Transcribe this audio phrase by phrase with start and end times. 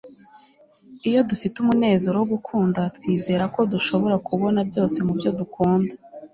[1.09, 5.93] iyo dufite umunezero wo gukunda, twizera ko dushobora kubona byose mubyo dukunda